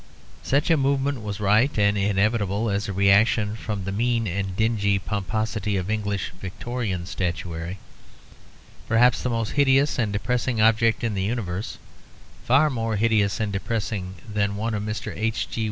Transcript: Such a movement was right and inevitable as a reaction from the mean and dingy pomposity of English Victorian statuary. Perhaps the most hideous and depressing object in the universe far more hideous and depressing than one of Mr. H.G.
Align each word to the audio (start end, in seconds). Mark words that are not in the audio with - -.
Such 0.41 0.71
a 0.71 0.77
movement 0.77 1.21
was 1.21 1.39
right 1.39 1.69
and 1.77 1.95
inevitable 1.95 2.71
as 2.71 2.89
a 2.89 2.91
reaction 2.91 3.55
from 3.55 3.83
the 3.83 3.91
mean 3.91 4.25
and 4.25 4.55
dingy 4.57 4.97
pomposity 4.97 5.77
of 5.77 5.91
English 5.91 6.31
Victorian 6.41 7.05
statuary. 7.05 7.77
Perhaps 8.87 9.21
the 9.21 9.29
most 9.29 9.51
hideous 9.51 9.99
and 9.99 10.11
depressing 10.11 10.59
object 10.59 11.03
in 11.03 11.13
the 11.13 11.21
universe 11.21 11.77
far 12.43 12.71
more 12.71 12.95
hideous 12.95 13.39
and 13.39 13.53
depressing 13.53 14.15
than 14.27 14.55
one 14.55 14.73
of 14.73 14.81
Mr. 14.81 15.13
H.G. 15.15 15.59